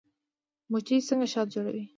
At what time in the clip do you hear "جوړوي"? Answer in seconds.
1.53-1.83